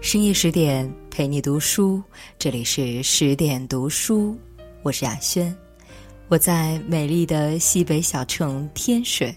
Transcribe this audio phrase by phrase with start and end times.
[0.00, 2.00] 深夜十点陪你读书，
[2.38, 4.38] 这里是十点读书，
[4.82, 5.54] 我是雅轩，
[6.28, 9.34] 我在美丽的西北小城天水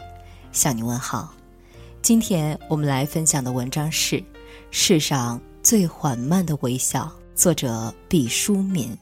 [0.52, 1.34] 向你问好。
[2.04, 4.18] 今天我们来分享的文章是
[4.70, 8.96] 《世上最缓慢的微笑》，作者毕淑敏。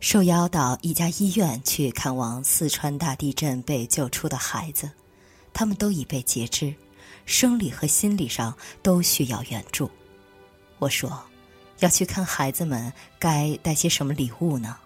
[0.00, 4.90] 受邀到一家医院去看望四川大地震被救出的孩子，
[5.52, 6.74] 他们都已被截肢，
[7.26, 9.88] 生理和心理上都需要援助。
[10.84, 11.18] 我说，
[11.78, 14.76] 要去看孩子们，该带些什么礼物呢？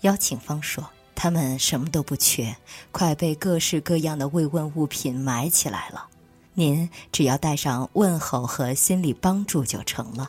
[0.00, 2.56] 邀请方说，他们什么都不缺，
[2.90, 6.08] 快被各式各样的慰问物品埋起来了。
[6.54, 10.28] 您只要带上问候和心理帮助就成了。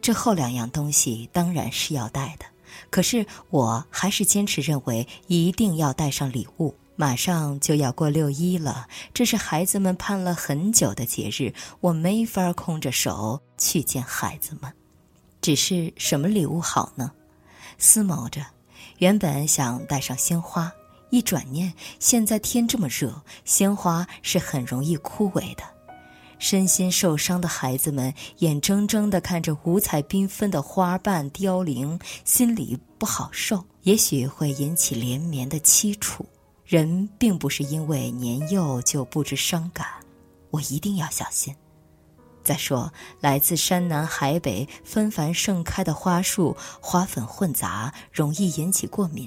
[0.00, 2.44] 这后两样东西当然是要带的，
[2.90, 6.72] 可是我还是坚持认为一定要带上礼物。
[7.00, 14.72] 马上就要过六一了，这是孩子们盼了很久的节日，我没法空着手去见孩子们。
[15.40, 17.12] 只是什么礼物好呢？
[17.78, 18.44] 思谋着，
[18.98, 20.72] 原本想带上鲜花，
[21.10, 25.62] 一转念，现在天这么热，鲜花是很容易枯萎的。
[26.40, 36.26] 身心受伤的孩子们眼睁睁地看着五彩缤纷的花瓣凋零，心里不好受，也许会引起连绵的凄楚。
[36.68, 39.86] 人并不是因为年幼就不知伤感，
[40.50, 41.56] 我一定要小心。
[42.44, 49.26] 再说，来自山南海北纷繁盛开的花束，花粉混杂，容易引起过敏，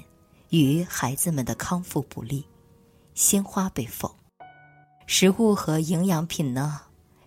[0.50, 2.46] 与孩子们的康复不利。
[3.16, 4.14] 鲜花被否，
[5.08, 6.82] 食物和营养品呢？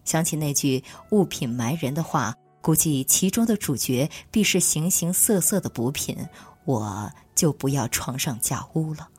[0.06, 6.26] 想起那句“物品埋人”的话，估计其中的主角必是形形色色的补品，
[6.64, 9.10] 我就不要床上架屋了。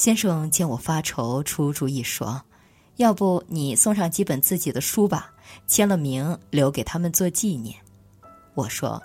[0.00, 2.40] 先生见我发愁，出主意说
[2.96, 5.30] ：“要不你送上几本自己的书吧，
[5.66, 7.76] 签了名留给他们做纪念。”
[8.56, 9.02] 我说：“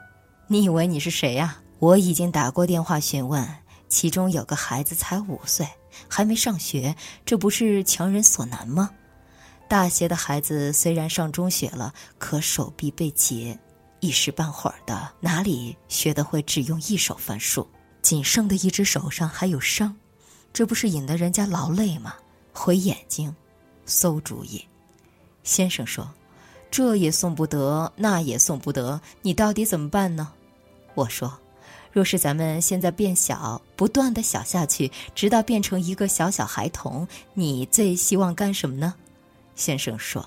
[0.48, 1.58] 你以为你是谁呀？
[1.80, 3.46] 我已经打过电话询问，
[3.90, 5.68] 其中有个孩子才五岁，
[6.08, 6.96] 还没上学，
[7.26, 8.90] 这不是强人所难吗？
[9.68, 13.60] 大些的孩子虽然上中学了，可手臂被截，
[14.00, 17.68] 一时半会儿的哪里学得会只用一手翻书？
[18.02, 19.94] 仅剩的一只手上还有伤。”
[20.56, 22.16] 这不是引得人家劳累吗？
[22.54, 23.36] 毁眼睛，
[23.86, 24.66] 馊主意。
[25.44, 26.10] 先生说
[26.72, 30.32] ：“这也送不得，那也送不得，你到底怎么办呢？”
[30.96, 31.38] 我说
[31.92, 38.96] ：“若是咱们现在变小，不断的小下去，直到变成一个小小孩童，你最希望干什么呢？”
[39.58, 40.26] 先生说：“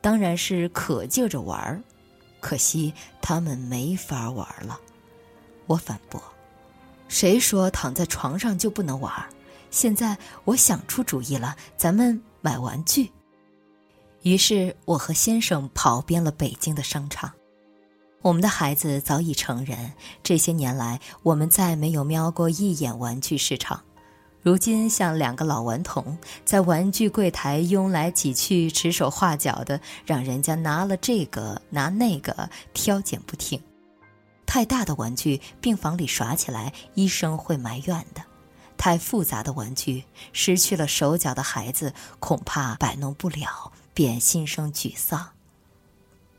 [0.00, 1.82] 当然是可劲儿着玩儿，
[2.40, 2.90] 可惜
[3.20, 4.80] 他们没法玩了。”
[5.68, 6.18] 我反驳
[7.06, 9.12] ：“谁说躺在床上就不能玩？”
[9.70, 13.10] 现在我想出主意了，咱们买玩具。
[14.22, 17.32] 于是我和先生跑遍了北京的商场。
[18.20, 19.92] 我们的孩子早已成人，
[20.24, 23.80] 这些年来我们再没有瞄过一眼玩具市场。
[24.42, 33.60] 如今像两个老顽童，在玩具柜台拥来挤去、指手画脚的，让人家拿了这个拿那个，挑拣不停。
[34.46, 38.22] 太大的玩具，病房里耍起来，医生会埋怨的。
[38.88, 45.28] 太复杂的玩具，失去了手脚的孩子恐怕摆弄不了，便心生沮丧。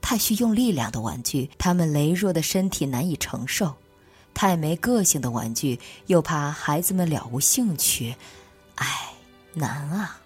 [0.02, 3.76] 太需用力量的玩具，他们羸弱的身体难以承受；
[4.34, 8.16] 太没个性的玩具，又怕孩子们了无兴趣。
[8.74, 9.14] 唉，
[9.54, 10.20] 难啊！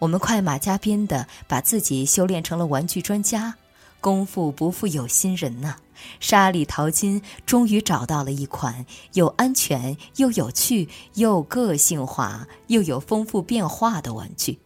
[0.00, 3.54] 我们快马加鞭的把自己修炼成了玩具专家。
[4.00, 5.76] 功夫不负有心人呐，
[6.20, 14.58] 沙里淘金，终于找到了一款又安全又有趣又个性化又有丰富变化的玩具。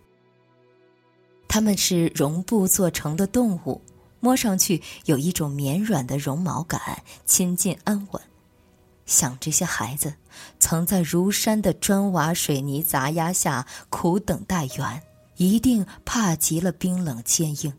[1.49, 3.83] 它们是绒布做成的动物，
[4.21, 8.23] 摸上去有一种绵软的绒毛感，亲近安稳。
[9.05, 10.15] 想这些孩子，
[10.59, 15.03] 曾在如山的砖瓦水泥砸压下苦等待援，
[15.37, 17.75] 一定怕极了冰冷坚硬。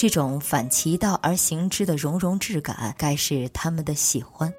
[0.00, 4.50] 这种反其道而行之的融融质感，该是他们的喜欢。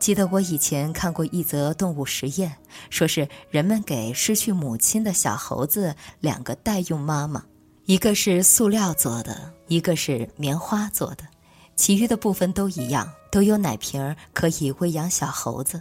[0.00, 2.52] 记得我以前看过一则动物实验，
[2.90, 7.44] 说是人们给失去母亲的小猴子两个代用妈妈，
[7.84, 11.22] 一个是塑料做的，一个是棉花做的，
[11.76, 15.80] 其余的部分都一样，都有奶瓶可以喂养小猴子。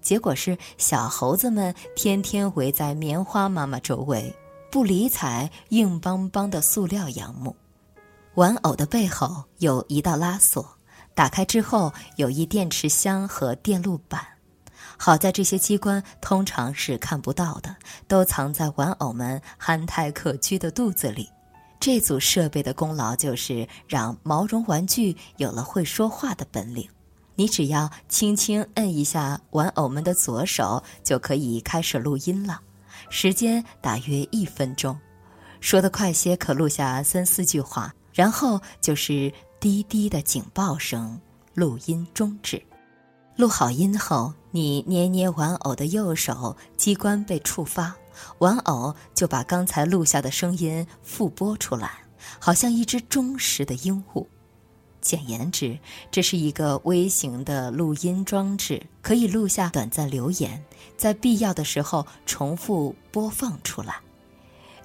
[0.00, 4.34] 结果是小猴子们天天围在棉花妈妈周围，
[4.72, 7.54] 不理睬硬邦邦的塑料养母。
[8.34, 10.66] 玩偶的背后有一道拉锁，
[11.14, 14.26] 打开之后有一电池箱和电路板。
[14.96, 17.76] 好在这些机关通常是看不到的，
[18.08, 21.28] 都藏在玩偶们憨态可掬的肚子里。
[21.78, 26.88] 这组设备的功劳就是让毛绒玩具有了会说话的本领。
[27.34, 32.60] 你只要轻轻摁一下玩偶们的左手，就可以开始录音了。
[33.10, 34.98] 时间大约一分钟，
[35.60, 41.20] 说得快些可录下三四句话，然后就是滴滴的警报声，
[41.54, 42.62] 录音终止。
[43.36, 47.94] 录好音后，你捏捏玩偶的右手，机关被触发，
[48.38, 51.90] 玩偶就把刚才录下的声音复播出来，
[52.38, 54.26] 好像一只忠实的鹦鹉。
[55.00, 55.76] 简言之，
[56.10, 60.62] 这是一个微型的录音装置，可以录下短暂留言，
[60.96, 63.96] 在必要的时候重复播放出来。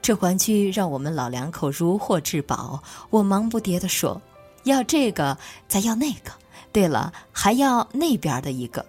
[0.01, 2.81] 这玩具让我们老两口如获至宝。
[3.09, 4.21] 我忙不迭地说
[4.63, 6.31] ：“要这个，再要那个。
[6.71, 8.85] 对了，还要那边的一个。”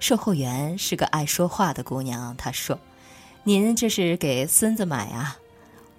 [0.00, 2.78] 售货员是个爱说话的姑娘，她说
[3.44, 5.36] ：“您这是给孙子买啊？”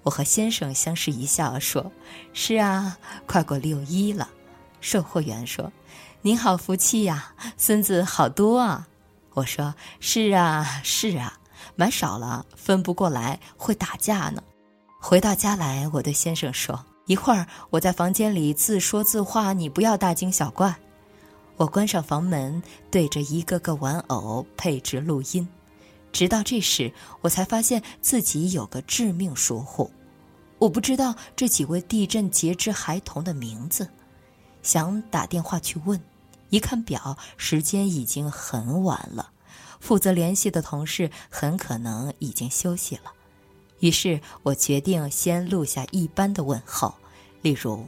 [0.04, 1.90] 我和先生相视一笑，说
[2.34, 4.28] ：“是啊，快过六一了。”
[4.82, 5.72] 售货员说
[6.20, 8.86] ：“您好福气呀，孙子好多啊。”
[9.32, 11.38] 我说：“是啊，是啊，
[11.76, 14.42] 买少了分不过来，会打架呢。”
[15.00, 20.74] 回到家来，我对先生说：“一会儿我在房间里自说自话，你不要大惊小怪。”
[21.56, 25.46] 我关上房门，对着一个个玩偶配置录音，
[26.10, 29.88] 直到这时，我才发现自己有个致命疏忽，
[30.58, 33.88] 我不知道这几位地震截肢孩童的名字。
[34.62, 36.00] 想打电话去问，
[36.48, 39.30] 一看表，时间已经很晚了，
[39.84, 43.12] 负责联系的同事很可能已经休息了。
[43.80, 46.94] 于是我决定先录下一般的问候，
[47.42, 47.86] 例如：“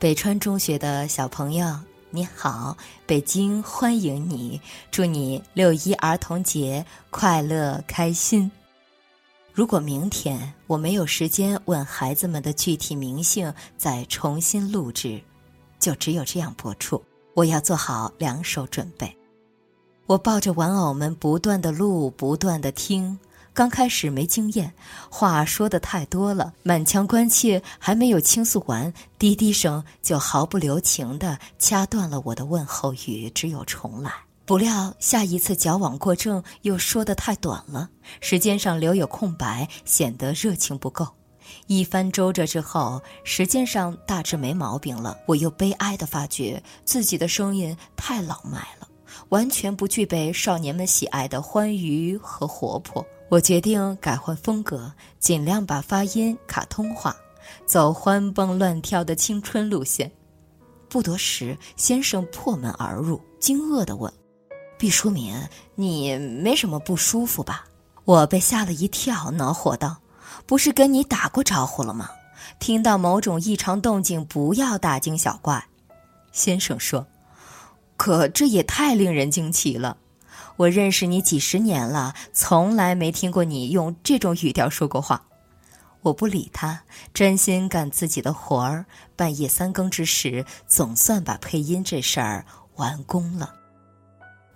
[0.00, 1.78] 北川中学的小朋友，
[2.08, 2.74] 你好，
[3.06, 4.58] 北京欢迎你，
[4.90, 8.50] 祝你六一儿童节快乐开心。”
[9.52, 15.20] 如果明天我没有时间问孩子们的具体名姓，再重新录制。
[15.78, 17.04] 就只有这样播出。
[17.34, 19.17] 我要做好两手准备。
[20.08, 23.18] 我抱着玩偶们不断的录，不断的听。
[23.52, 24.72] 刚开始没经验，
[25.10, 34.10] 话说的太多了，满腔关切还没有倾诉完，滴滴声就毫不留情地掐断了我的问候语，只有重来。
[34.46, 37.90] 不料下一次矫枉过正，又说的太短了，
[38.22, 41.06] 时间上留有空白，显得热情不够。
[41.66, 45.18] 一番周折之后，时间上大致没毛病了。
[45.26, 48.87] 我又悲哀地发觉自己的声音太老迈了，
[49.30, 53.04] 完全不具备少年们喜爱的欢愉和活泼。
[53.28, 57.14] 我决定改换风格，尽量把发音卡通化，
[57.66, 60.10] 走欢蹦乱跳的青春路线。
[60.88, 64.10] 不多时，先生破门而入，惊愕地问
[64.78, 65.34] ：“毕淑敏，
[65.74, 67.66] 你没什么不舒服吧？”
[68.06, 69.98] 我被吓了一跳，恼火道。
[70.46, 72.08] 不是跟你打过招呼了吗？
[72.58, 75.62] 听到某种异常动静，不要大惊小怪。
[76.32, 77.06] 先生说
[77.98, 79.98] ：“可这也太令人惊奇了！
[80.56, 85.26] 我认识你几十年了，从来没听过你用这种语调说过话。”
[86.02, 88.86] 我不理他，专心干自己的活儿。
[89.16, 92.46] 半夜三更之时，总算把配音这事儿
[92.76, 93.52] 完工了。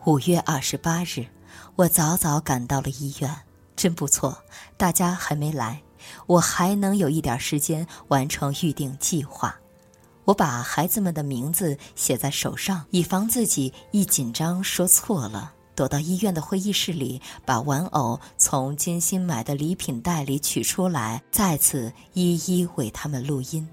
[0.05, 1.27] 五月二十八日，
[1.75, 3.37] 我早早赶到了医院。
[3.75, 4.39] 真不错，
[4.77, 5.83] 大家还没来，
[6.27, 9.56] 我还能有一点时间完成预定计划。
[10.24, 15.52] 我把孩子们的名字写在手上，以防自己一紧张说错了。
[15.74, 23.67] 躲到医院的会议室里，把玩偶从精心买的礼品袋里取出来，再次一一为他们录音。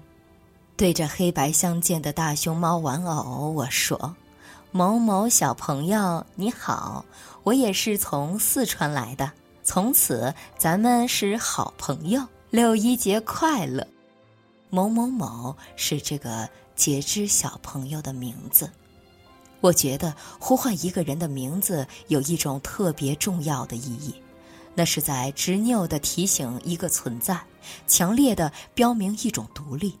[0.76, 4.16] 对着黑白相间的大熊猫玩偶，我说
[4.72, 7.04] ：“某某小朋友，你好，
[7.42, 9.30] 我也是从四川来的。”
[9.62, 12.26] 从此，咱们是好朋友。
[12.48, 13.86] 六一节快乐！
[14.70, 18.70] 某某某是这个截肢小朋友的名字。
[19.60, 24.14] 我觉得呼唤一个人的名字有一种特别重要的意义，
[24.74, 27.38] 那是在执拗地提醒一个存在，
[27.86, 29.98] 强烈地标明一种独立，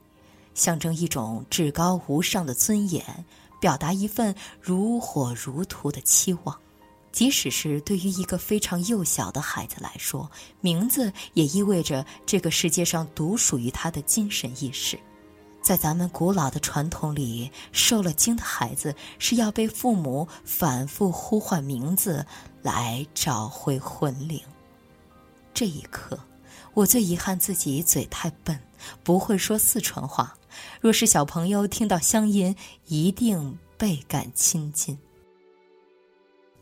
[0.54, 3.04] 象征一种至高无上的尊严，
[3.60, 6.56] 表达一份如火如荼的期望。
[7.12, 14.98] 即使是对于一个非常幼小的孩子来说，名字也意味着这个世界上独属于他的精神意识。
[15.62, 22.24] 在咱们古老的传统里，受了惊的孩子是要被父母反复呼唤名字
[22.62, 24.40] 来找回魂灵。
[25.52, 26.18] 这一刻，
[26.72, 28.58] 我最遗憾自己嘴太笨，
[29.04, 30.34] 不会说四川话。
[30.80, 34.96] 若是小朋友听到乡音，一定倍感亲近。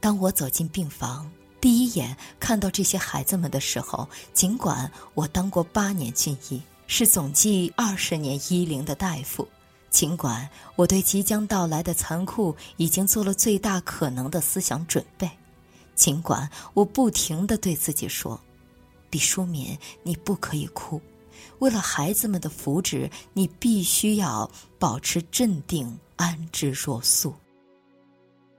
[0.00, 9.46] 当我走进病房，第一眼看到这些孩子们的时候，尽管我当过八年军医，是总计二十年医龄的大夫。
[9.90, 15.28] 尽管我对即将到来的残酷已经做了最大可能的思想准备，
[15.94, 18.38] 尽管我不停地对自己说
[19.08, 21.00] ：“毕淑敏，你不可以哭。
[21.58, 27.34] 为了孩子们的福祉，你必须要保持镇定，安之若素。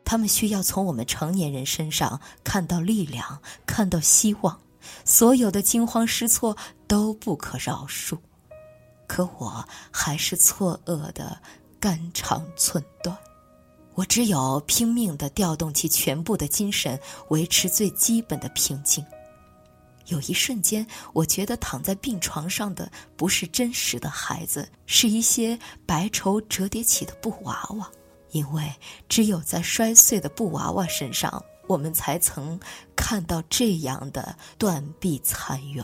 [0.10, 4.60] 他们需要从我们成年人身上看到力量，看到希望。
[5.06, 8.18] 所有的惊慌失措都不可饶恕。”
[9.06, 11.40] 可我还是错愕的
[11.80, 13.16] 肝肠寸断，
[13.94, 19.06] 我只有拼命的调动起全部的精神，维持最基本的平静。
[20.08, 27.88] 有一瞬间，我觉得躺在病床上的不是真实的孩子，是一些白绸折叠起的布娃娃，
[28.32, 28.72] 因为
[29.08, 32.60] 只有在摔碎的布娃娃身上，我们才曾
[32.96, 35.84] 看到这样的断壁残垣。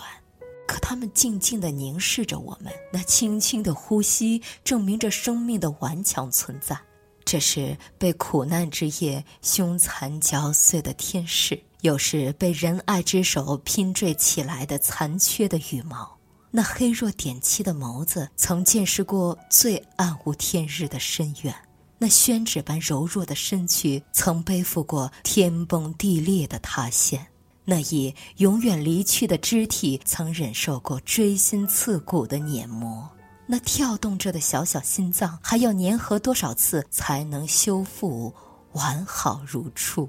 [0.67, 6.79] 可他们静静地凝视着我们，那轻轻的呼吸证明着生命的顽强存在。
[7.23, 16.17] 这是被苦难之夜凶残嚼碎的天使，又是被仁爱之手拼缀起来的残缺的羽毛。
[16.51, 21.53] 那黑若点漆的眸子，曾见识过最暗无天日的深渊；
[21.97, 27.25] 那宣纸般柔弱的身躯，曾背负过天崩地裂的塌陷。
[27.63, 33.09] 那已永远离去的肢体，曾忍受过锥心刺骨的碾磨；
[33.47, 38.31] 那跳动着的小小心脏，还要粘合多少次才能修复
[38.73, 40.07] 完好如初？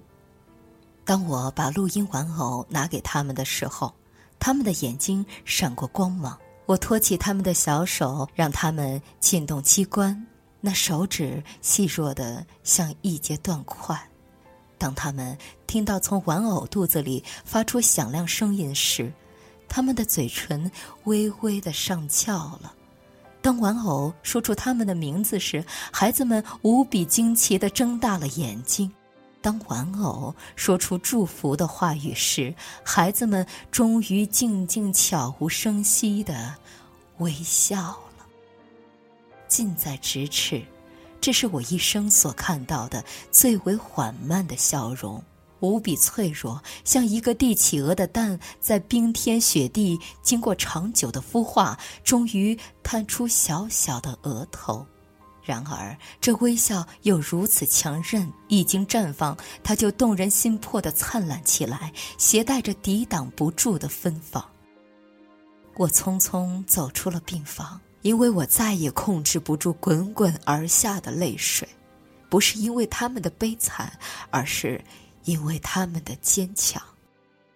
[1.05, 3.95] 当我把录音玩偶拿给他们的时候，
[4.39, 6.37] 他们的眼睛闪过光芒。
[6.67, 10.27] 我托起他们的小手，让他们进动机关，
[10.67, 13.97] 那手指细弱的像一截断块。
[14.77, 19.13] 当他们听到从玩偶肚子里发出响亮声音时，
[19.69, 20.69] 他们的嘴唇
[21.05, 22.75] 微微的上翘了；
[23.41, 28.91] 当玩偶说出他们的名字时，孩子们无比惊奇的睁大了眼睛；
[29.41, 36.53] 当玩偶说出祝福的话语时，孩子们终于静静悄无声息的
[37.19, 37.97] 微笑。
[39.49, 40.63] 近在咫尺。
[41.21, 45.23] 这是我一生所看到的最为缓慢的笑容，
[45.61, 54.87] 无比脆弱，像一个帝企鹅的蛋，在冰天雪地经过长久的孵化，终于探出小小的额头。
[55.43, 64.45] 然而，这微笑又如此强韧，一经绽放，它就动人心魄的灿烂起来，携带着抵挡不住的芬芳。
[65.77, 67.81] 我匆匆走出了病房。
[68.07, 71.69] 因为我再也控制不住滚滚而下的泪水，
[72.29, 73.99] 不是因为他们的悲惨，
[74.31, 74.81] 而是
[75.25, 76.81] 因为他们的坚强。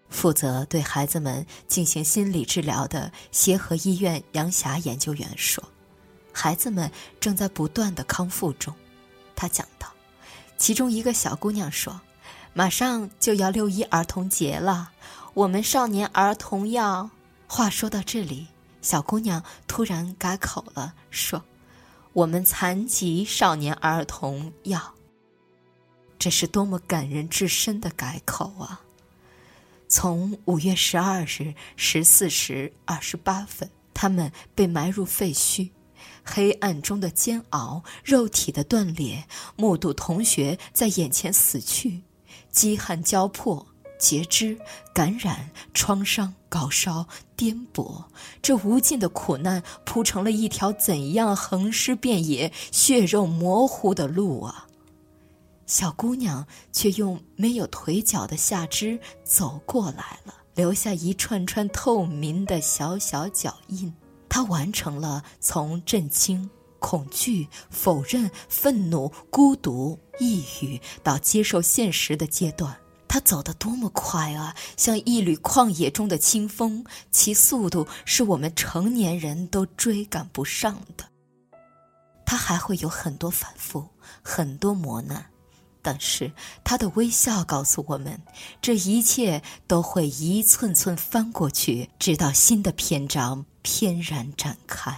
[0.09, 5.63] 负责对孩子们进行心理治疗的协和医院杨霞研究员说
[6.35, 6.91] ：“孩子们
[7.21, 8.75] 正在不断的康复中。”
[9.37, 9.87] 他讲道
[10.59, 12.01] ：“其中一个小姑娘说，
[12.55, 14.91] 马上就要六一儿童节了，
[15.33, 17.09] 我们少年儿童要……
[17.47, 18.49] 话说到这里。”
[18.83, 21.45] 小姑娘突然改口了，说
[22.13, 24.95] ：“我们残疾少年儿童要。”
[26.19, 28.83] 这是多么感人至深的改口啊！
[29.89, 35.71] 从五月十二日十四时二十八分，他们被埋入废墟，
[36.23, 42.03] 黑暗中的煎熬，肉体的断裂，目睹同学在眼前死去，
[42.51, 43.67] 饥寒交迫。
[44.01, 44.59] 截肢、
[44.93, 48.05] 感染、创伤、高烧、颠簸，
[48.43, 54.67] 这无尽的苦难铺成了一条怎样横尸遍野、血肉模糊的路啊！
[55.67, 63.95] 小姑娘却用没有腿脚的下肢走过来了，留下一串串透明的小小脚印。
[64.29, 72.77] 她完成了从震惊、恐惧、否认、愤怒、孤独、抑郁到接受现实的阶段。
[73.13, 81.05] 他走得多么快啊，像一缕旷野中的清风，其速度是我们成年人都追赶不上的。
[82.25, 83.85] 他还会有很多反复，
[84.23, 85.27] 很多磨难，
[85.83, 88.23] 但是他的微笑告诉我们，
[88.63, 94.97] 这一切都会一寸寸翻过去，直到新的篇章翩然展开。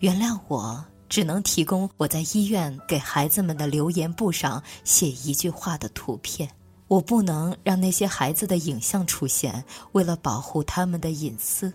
[0.00, 6.50] 原谅我，只能提供我在医院给孩子们的留言簿上写一句话的图片。
[6.92, 11.72] 我不能让那些孩子的影像出现，为了保护他们的隐私，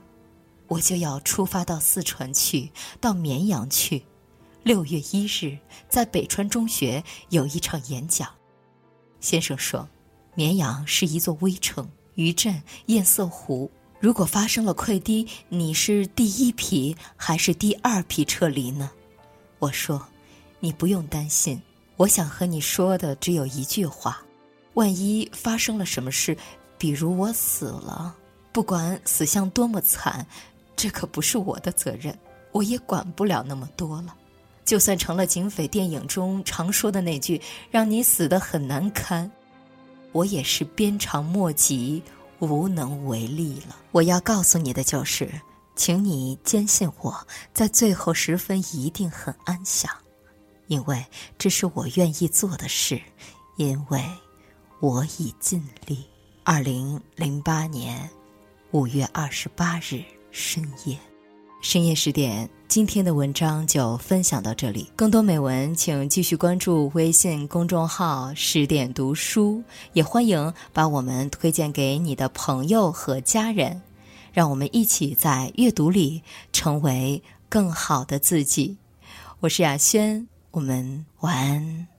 [0.67, 2.71] 我就要出发到四川去，
[3.01, 4.03] 到绵阳去。
[4.62, 5.57] 六月一日，
[5.89, 8.29] 在北川中学有一场演讲。
[9.19, 9.89] 先生说，
[10.36, 18.91] 绵阳是一座微城，余震、堰塞湖，如果发生了溃堤，你是第一批还是第二批撤离呢？
[19.57, 20.00] 我说，
[20.59, 21.59] 你不用担心。
[21.95, 24.21] 我想和你说的只有一句话：
[24.77, 26.38] 万一发生了什么事，
[26.77, 28.15] 比如我死了，
[28.51, 30.25] 不管死相多么惨，
[30.75, 32.15] 这可不是我的责任，
[32.51, 34.15] 我也管不了那么多了。
[34.63, 37.41] 就算成了警匪电影中常说的那句
[37.72, 39.29] “让你死得很难堪”，
[40.13, 42.01] 我也是鞭长莫及。
[42.39, 43.75] 无能为力了。
[43.91, 45.27] 我要告诉你的就是，
[45.75, 49.91] 请你坚信我在最后时分一定很安详，
[50.67, 51.03] 因为
[51.39, 53.01] 这是我愿意做的事，
[53.55, 54.00] 因为
[54.79, 56.05] 我已尽力。
[56.43, 58.10] 二零零八年
[58.72, 60.98] 五月二十八日深夜。
[61.60, 64.91] 深夜十点，今天的文章就分享到这里。
[64.96, 73.81] 更多美文，请继续关注微信公众号“十点读书”，也欢迎把我们推荐给你的朋友和家人，
[74.31, 76.22] 让我们一起在阅读里
[76.53, 78.77] 成为更好的自己。
[79.39, 81.97] 我是雅轩，我们晚安。